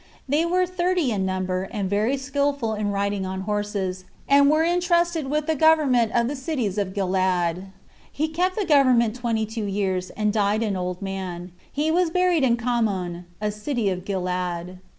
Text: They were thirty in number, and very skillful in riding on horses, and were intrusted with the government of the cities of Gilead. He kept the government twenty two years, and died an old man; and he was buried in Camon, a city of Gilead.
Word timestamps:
They 0.27 0.47
were 0.47 0.65
thirty 0.65 1.11
in 1.11 1.27
number, 1.27 1.67
and 1.71 1.87
very 1.87 2.17
skillful 2.17 2.73
in 2.73 2.89
riding 2.91 3.23
on 3.23 3.41
horses, 3.41 4.05
and 4.27 4.49
were 4.49 4.63
intrusted 4.63 5.29
with 5.29 5.45
the 5.45 5.53
government 5.53 6.11
of 6.13 6.27
the 6.27 6.35
cities 6.35 6.79
of 6.79 6.95
Gilead. 6.95 7.67
He 8.11 8.27
kept 8.27 8.57
the 8.57 8.65
government 8.65 9.13
twenty 9.13 9.45
two 9.45 9.65
years, 9.65 10.09
and 10.09 10.33
died 10.33 10.63
an 10.63 10.75
old 10.75 11.03
man; 11.03 11.39
and 11.41 11.51
he 11.71 11.91
was 11.91 12.09
buried 12.09 12.43
in 12.43 12.57
Camon, 12.57 13.25
a 13.39 13.51
city 13.51 13.91
of 13.91 14.03
Gilead. 14.03 14.79